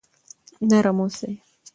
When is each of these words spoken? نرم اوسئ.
نرم 0.69 0.97
اوسئ. 1.03 1.31